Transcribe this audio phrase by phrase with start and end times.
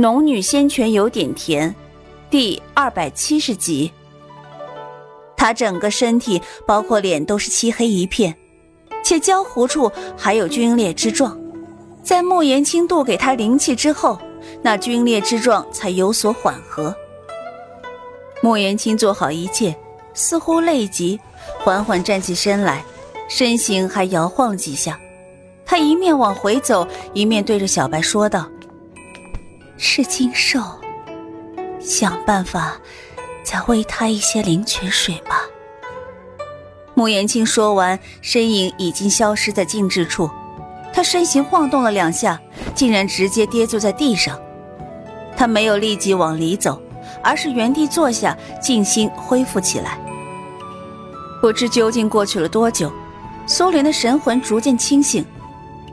[0.00, 1.74] 农女仙泉有点甜，
[2.30, 3.92] 第二百七十集。
[5.36, 8.34] 她整个身体，包括脸，都是漆黑一片，
[9.04, 11.38] 且焦糊处还有皲裂之状。
[12.02, 14.18] 在穆言清渡给她灵气之后，
[14.62, 16.96] 那皲裂之状才有所缓和。
[18.40, 19.76] 穆言清做好一切，
[20.14, 21.20] 似乎累极，
[21.58, 22.82] 缓缓站起身来，
[23.28, 24.98] 身形还摇晃几下。
[25.66, 28.48] 他一面往回走，一面对着小白说道。
[29.82, 30.60] 是金兽，
[31.80, 32.78] 想办法
[33.42, 35.40] 再喂他一些灵泉水吧。
[36.92, 40.30] 穆言清说完，身影已经消失在静止处。
[40.92, 42.38] 他身形晃动了两下，
[42.74, 44.38] 竟然直接跌坐在地上。
[45.34, 46.78] 他没有立即往里走，
[47.22, 49.98] 而是原地坐下，静心恢复起来。
[51.40, 52.92] 不知究竟过去了多久，
[53.46, 55.24] 苏莲的神魂逐渐清醒。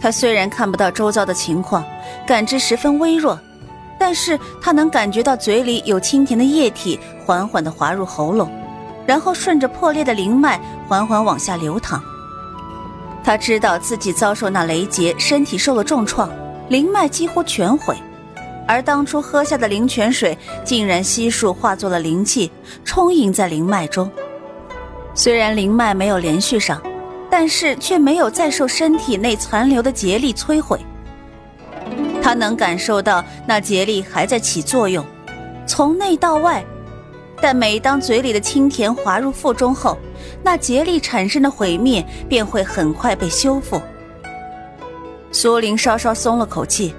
[0.00, 1.84] 他虽然看不到周遭的情况，
[2.26, 3.38] 感知十分微弱。
[4.06, 8.50] 但是他能感觉到嘴里有清甜的液体缓缓地滑入喉咙，
[9.06, 12.04] 然后顺着破裂的灵脉缓缓往下流淌。
[13.24, 16.30] 他知道自己遭受那雷劫，身体受了重创，
[16.68, 17.96] 灵脉几乎全毁，
[18.68, 22.50] 而当初喝下的灵泉水竟然悉数化作了灵气，
[22.84, 24.10] 充盈在灵脉中。
[25.14, 26.78] 虽然灵脉没有连续上，
[27.30, 30.78] 但是却没有再受身体内残留的劫力摧毁。
[32.24, 35.04] 他能感受到那竭力还在起作用，
[35.66, 36.64] 从内到外。
[37.38, 39.98] 但每当嘴里的清甜滑入腹中后，
[40.42, 43.78] 那竭力产生的毁灭便会很快被修复。
[45.32, 46.94] 苏玲稍稍松了口气，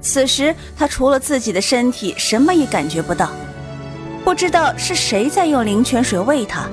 [0.00, 3.30] 此时她除了自己的身体，什么也感觉不到。
[4.24, 6.68] 不知道是谁在用灵泉水喂她，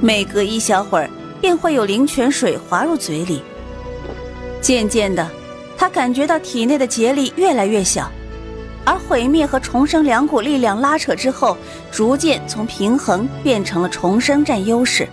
[0.00, 1.08] 每隔一小会儿
[1.40, 3.40] 便会有灵泉水滑入嘴里。
[4.60, 5.24] 渐渐的。
[5.80, 8.12] 他感觉到体内的结力越来越小，
[8.84, 11.56] 而毁灭和重生两股力量拉扯之后，
[11.90, 15.08] 逐渐从平衡变成了重生占优势。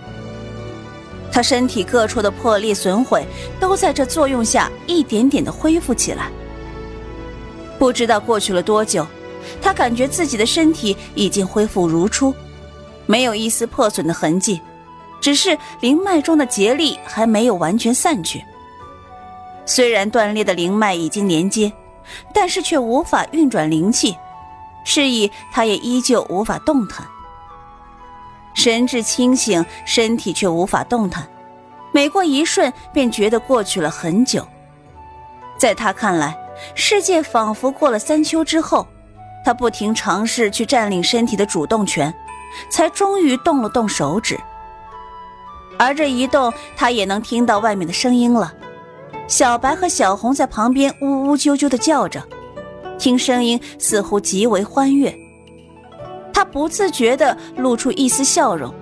[1.32, 3.26] 他身体各处的破裂损毁
[3.58, 6.30] 都在这作用下一点点的恢复起来。
[7.78, 9.06] 不知道过去了多久，
[9.62, 12.34] 他感觉自己的身体已经恢复如初，
[13.06, 14.60] 没有一丝破损的痕迹，
[15.18, 18.44] 只是灵脉中的结力还没有完全散去。
[19.68, 21.70] 虽然断裂的灵脉已经连接，
[22.32, 24.16] 但是却无法运转灵气，
[24.82, 27.06] 示意他也依旧无法动弹。
[28.54, 31.28] 神志清醒，身体却无法动弹，
[31.92, 34.48] 每过一瞬便觉得过去了很久。
[35.58, 36.34] 在他看来，
[36.74, 38.86] 世界仿佛过了三秋之后，
[39.44, 42.12] 他不停尝试去占领身体的主动权，
[42.70, 44.40] 才终于动了动手指。
[45.78, 48.54] 而这一动，他也能听到外面的声音了。
[49.26, 52.22] 小白和小红在旁边呜呜啾啾的叫着，
[52.98, 55.14] 听声音似乎极为欢悦。
[56.32, 58.72] 他不自觉的露出一丝笑容，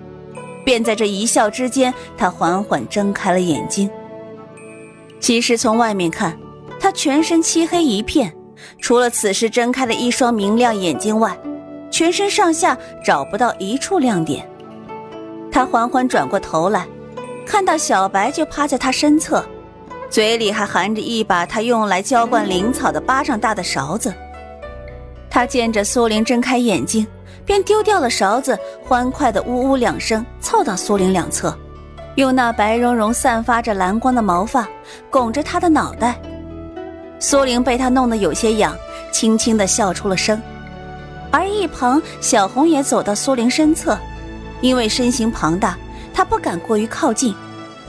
[0.64, 3.90] 便在这一笑之间，他缓缓睁开了眼睛。
[5.18, 6.38] 其实从外面看，
[6.78, 8.32] 他全身漆黑一片，
[8.80, 11.36] 除了此时睁开的一双明亮眼睛外，
[11.90, 14.48] 全身上下找不到一处亮点。
[15.50, 16.86] 他缓缓转过头来，
[17.46, 19.44] 看到小白就趴在他身侧。
[20.16, 24.10] 嘴里还含着一把他用来浇灌灵草的巴掌大的勺子。
[25.28, 27.06] 他见着苏玲睁开眼睛，
[27.44, 31.54] 便丢掉了勺子，欢快的呜呜两声，凑到苏玲两侧，
[32.14, 34.66] 用那白茸茸、散发着蓝光的毛发
[35.10, 36.18] 拱着她的脑袋。
[37.18, 38.74] 苏玲被他弄得有些痒，
[39.12, 40.40] 轻轻的笑出了声。
[41.30, 43.98] 而一旁小红也走到苏玲身侧，
[44.62, 45.76] 因为身形庞大，
[46.14, 47.34] 她不敢过于靠近。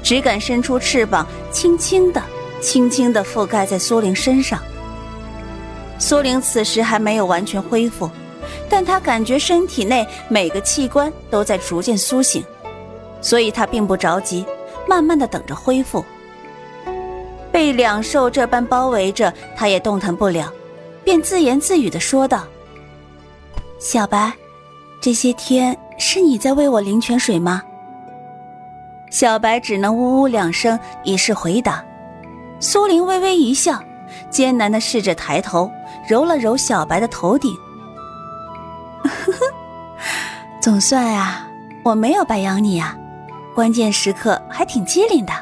[0.08, 2.24] 只敢伸出翅膀，轻轻的、
[2.62, 4.58] 轻轻的覆盖在苏玲身上。
[6.00, 8.10] 苏玲此时还没有完全恢复，
[8.70, 12.42] 但她感觉身体内每个器官都在逐渐苏醒，
[13.20, 14.46] 所以她并不着急，
[14.88, 16.06] 慢慢的等着恢复。
[17.52, 20.50] 被两兽这般包围着，她也动弹不了，
[21.04, 22.48] 便自言自语的说道
[23.78, 24.32] ：“小白，
[25.02, 27.62] 这些天是你在喂我灵泉水吗？”
[29.10, 31.84] 小白只能呜呜两声以示回答。
[32.60, 33.82] 苏玲微微一笑，
[34.30, 35.72] 艰难的试着抬头
[36.08, 37.54] 揉了揉小白的头顶。
[39.04, 39.40] 呵呵，
[40.62, 41.48] 总算啊，
[41.84, 42.98] 我没有白养你啊，
[43.56, 45.34] 关键时刻还挺机灵的。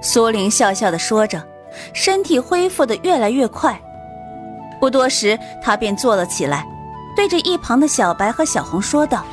[0.00, 1.42] 苏玲笑笑的说着，
[1.92, 3.80] 身体恢复的越来越快。
[4.78, 6.66] 不多时，她便坐了起来，
[7.16, 9.24] 对着一旁的小白和小红说道：“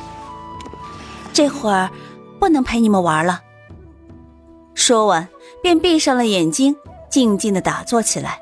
[1.32, 1.88] 这会儿。”
[2.40, 3.42] 不能陪你们玩了。
[4.74, 5.28] 说完，
[5.62, 6.74] 便闭上了眼睛，
[7.10, 8.40] 静静的打坐起来。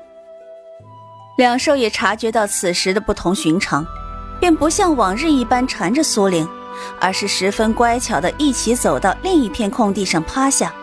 [1.37, 3.85] 两兽也察觉到此时的不同寻常，
[4.39, 6.47] 便不像往日一般缠着苏玲，
[6.99, 10.73] 而是十分乖巧的一起走到另一片空地上趴下。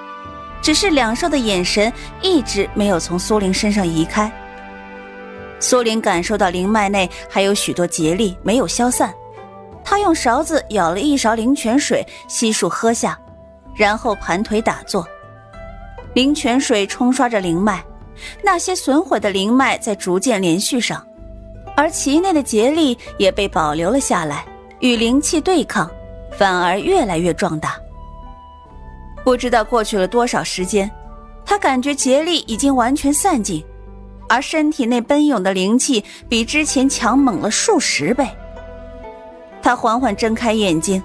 [0.62, 1.92] 只是两兽的眼神
[2.22, 4.30] 一直没有从苏玲身上移开。
[5.60, 9.14] 苏玲感受到灵脉内还有许多结力没有消散，
[9.88, 13.16] 他用勺子舀了一勺灵泉水，悉数喝下，
[13.76, 15.06] 然后盘腿打坐。
[16.12, 17.84] 灵泉水冲刷着灵脉，
[18.42, 21.06] 那些损毁的灵脉在逐渐连续上，
[21.76, 24.44] 而其内的结力也被保留了下来，
[24.80, 25.88] 与灵气对抗，
[26.36, 27.76] 反而越来越壮大。
[29.24, 30.90] 不知道过去了多少时间，
[31.44, 33.64] 他感觉结力已经完全散尽。
[34.28, 38.28] 而身体内奔涌的灵气比之前强猛了数十倍。
[39.66, 41.02] 他缓缓睁开眼睛，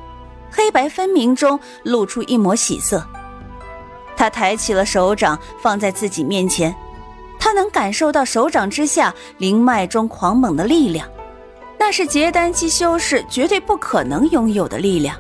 [0.51, 3.03] 黑白分明中露出一抹喜色。
[4.15, 6.75] 他抬起了手掌放在自己面前，
[7.39, 11.09] 他能感受到手掌之下灵脉中狂猛的力量，
[11.79, 15.17] 那是结丹期修士绝对不可能拥有的力量。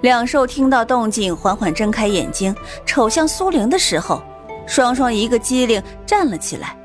[0.00, 2.52] 两兽听到动静，缓缓睁开眼睛，
[2.84, 4.20] 瞅向苏玲的时候。
[4.66, 6.76] 双双一个机灵站了起来，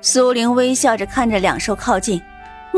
[0.00, 2.22] 苏玲微笑着看着两兽靠近，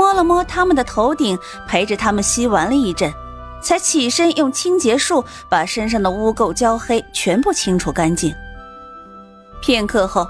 [0.01, 1.39] 摸了摸他们的头顶，
[1.69, 3.13] 陪着他们吸完了一阵，
[3.61, 8.35] 才起身用清洁术把身上的污垢焦黑全部清除干净。
[9.61, 10.27] 片刻后，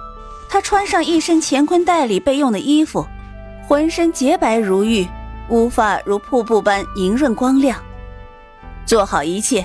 [0.49, 3.06] 他穿上一身乾坤袋里备用的衣服，
[3.69, 5.06] 浑身洁白如玉，
[5.50, 7.78] 乌发如瀑布般莹润光亮。
[8.84, 9.64] 做好一切，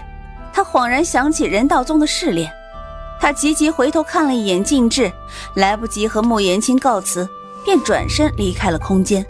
[0.54, 2.48] 他恍然想起人道宗的试炼。
[3.20, 5.12] 他急急回头看了一眼静志，
[5.56, 7.28] 来不及和穆言青告辞，
[7.64, 9.26] 便转身离开了空间。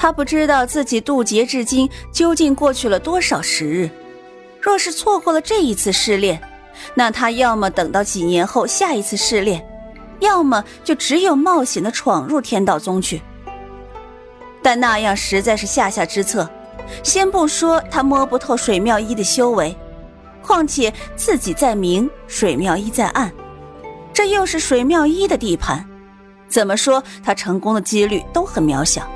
[0.00, 3.90] 他不知道自己渡劫至今究竟过去了多少时日，
[4.58, 6.40] 若是错过了这一次试炼，
[6.94, 9.62] 那他要么等到几年后下一次试炼，
[10.18, 13.20] 要么就只有冒险的闯入天道宗去。
[14.62, 16.48] 但那样实在是下下之策，
[17.02, 19.76] 先不说他摸不透水妙一的修为。
[20.42, 23.30] 况且自己在明，水妙一在暗，
[24.14, 25.86] 这又是水妙一的地盘，
[26.48, 29.06] 怎么说他成功的几率都很渺小。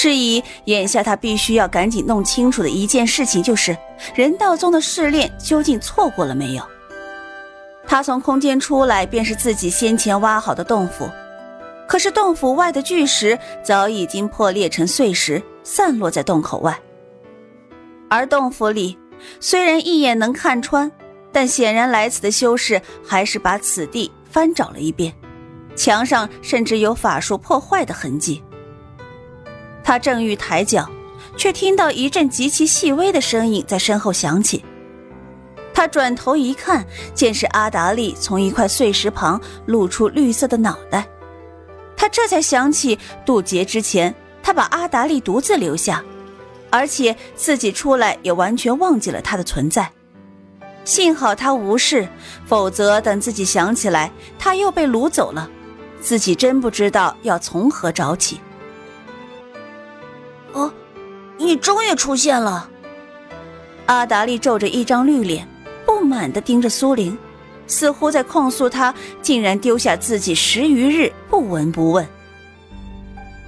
[0.00, 3.76] 是以眼下他必须要赶紧弄清楚的一件事情，就是
[4.14, 6.62] 人道宗的试炼究竟错过了没有。
[7.84, 11.10] 他从空间出来，便是自己先前挖好的洞府，
[11.88, 16.78] 可是洞府外的巨石早已经破裂成碎石，散落在洞口外，
[18.08, 18.96] 而洞府里。
[19.40, 20.88] 虽然一眼能看穿，
[21.32, 25.12] 但显然来此的修士还是把此地翻找了一遍，
[25.74, 28.40] 墙上甚至有法术破坏的痕迹。
[29.88, 30.86] 他正欲抬脚，
[31.34, 34.62] 却听到一阵极其细微的声音在身后响起。
[35.72, 41.08] 他转头一看，见是阿达利从一块碎石旁露出绿色的脑袋。
[41.96, 46.04] 他这才想起渡劫之前，他把阿达利独自留下。
[46.68, 49.90] 而且自己出来也完全忘记了他的存在，
[50.84, 52.06] 幸好他无事，
[52.44, 55.48] 否则等自己想起来他又被掳走了，
[55.98, 58.38] 自己真不知道要从何找起。
[61.38, 62.68] 你终于出现了！
[63.86, 65.48] 阿达利皱着一张绿脸，
[65.86, 67.16] 不满地盯着苏玲，
[67.66, 72.06] 似乎在控诉他竟然丢下自己十余日不闻不问。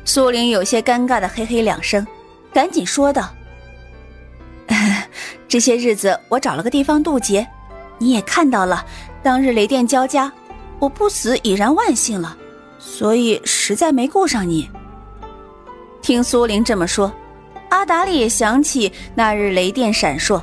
[0.05, 2.07] 苏玲有些尴尬的嘿嘿两声。
[2.53, 3.33] 赶紧说道
[5.47, 7.47] ：“这些日子我找了个地方渡劫，
[7.99, 8.85] 你也看到了，
[9.23, 10.33] 当日雷电交加，
[10.81, 12.37] 我不死已然万幸了，
[12.81, 14.69] 所以实在没顾上你。”
[16.03, 17.13] 听苏玲这么说，
[17.71, 20.41] 阿达里也想起那日雷电闪烁，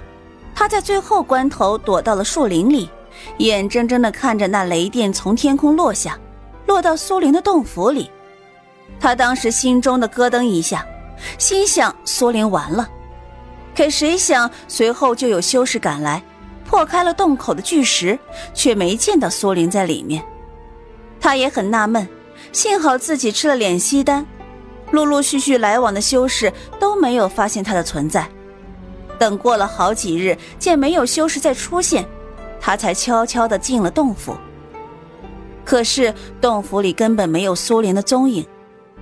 [0.55, 2.89] 他在最后关头躲到了树林里，
[3.37, 6.17] 眼睁睁的看着那雷电从天空落下，
[6.65, 8.09] 落到苏玲的洞府里，
[8.99, 10.85] 他当时心中的咯噔一下。
[11.39, 12.87] 心想苏玲完了，
[13.75, 16.21] 可谁想随后就有修士赶来，
[16.63, 18.17] 破开了洞口的巨石，
[18.53, 20.23] 却没见到苏玲在里面。
[21.19, 22.07] 他也很纳闷，
[22.51, 24.27] 幸好自己吃了敛息丹，
[24.91, 28.27] 陆陆续续来往的修士都没有发现他的存在。
[29.19, 32.07] 等过了好几日，见没有修士再出现，
[32.59, 34.35] 他才悄悄地进了洞府。
[35.65, 38.45] 可是洞府里根本没有苏玲的踪影。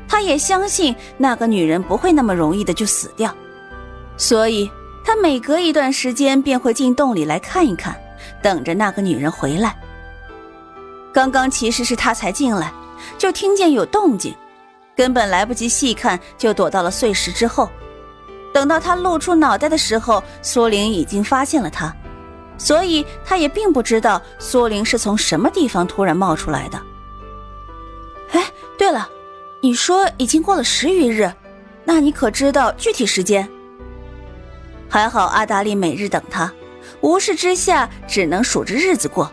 [0.08, 3.34] 他也相信那个女人不会那么容易的就死掉，
[4.18, 4.70] 所以
[5.04, 7.96] 他每隔一段时间便会进洞里来看一看，
[8.42, 9.76] 等着那个女人回来。
[11.12, 12.72] 刚刚其实是他才进来，
[13.18, 14.36] 就听见有动静，
[14.96, 17.70] 根本来不及细看，就躲到了碎石之后。
[18.54, 21.94] 等到他露出脑袋的时候，苏玲已经发现了他，
[22.58, 26.82] 所以他也并不知道苏玲是从什么地方突然冒出来的。
[28.32, 28.46] 哎。
[28.78, 29.10] 对了，
[29.62, 31.32] 你说已经过了十余日，
[31.86, 33.50] 那你可知道具体时间？
[34.90, 36.52] 还好阿达利每日等他，
[37.00, 39.32] 无事之下只能数着日子过，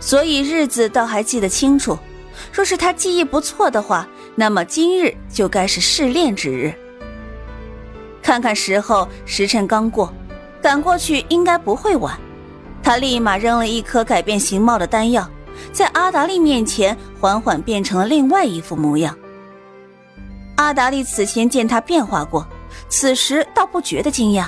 [0.00, 1.98] 所以日子倒还记得清楚。
[2.50, 4.08] 若是他记忆不错的话，
[4.40, 6.72] 那么今日就该是试炼之日。
[8.22, 10.10] 看看时候，时辰刚过，
[10.62, 12.18] 赶过去应该不会晚。
[12.82, 15.28] 他立马扔了一颗改变形貌的丹药，
[15.74, 19.14] 在阿达利面前缓缓变成了另外一副模样。
[20.56, 22.48] 阿达利此前见他变化过，
[22.88, 24.46] 此时倒不觉得惊讶。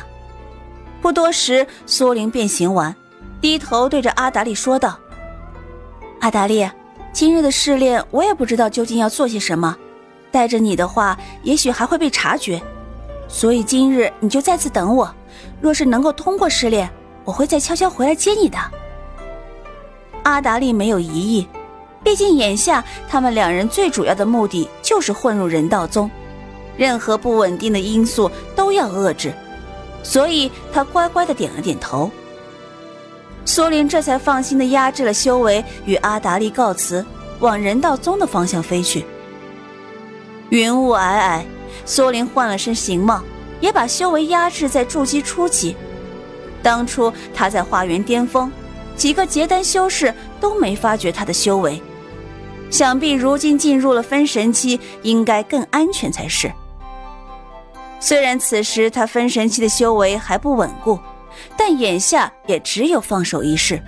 [1.03, 2.97] 不多时，苏灵变形完，
[3.43, 4.99] 低头对着阿达利说道
[6.21, 6.67] ：“阿达利。”
[7.13, 9.77] 今日的试炼，我也不知道究竟要做些什么。
[10.33, 12.61] 带着你的话，也许还会被察觉，
[13.29, 15.15] 所以今日你就在此等我。
[15.61, 16.91] 若是能够通过试炼，
[17.25, 18.59] 我会再悄悄回来接你的。
[20.25, 21.47] 阿达利没有疑义，
[22.03, 26.11] 毕竟眼下他们两人最主要的目的就是混入人道宗，
[26.77, 29.33] 任何不稳定的因素都要遏制，
[30.03, 32.11] 所以他乖乖的点了点头。
[33.45, 37.05] 苏林这才放心的压制了修为，与阿达利告辞，
[37.41, 39.05] 往人道宗的方向飞去。
[40.53, 41.43] 云雾霭霭，
[41.87, 43.23] 苏林换了身形貌，
[43.59, 45.75] 也把修为压制在筑基初期。
[46.63, 48.53] 当初他在花园巅峰，
[48.95, 51.81] 几个结丹修士都没发觉他的修为，
[52.71, 56.53] 想必如今进入了分神期，应该更安全才是。
[57.99, 60.99] 虽然此时他分神期的修为还不稳固。
[61.57, 63.83] 但眼下也只有放手一试。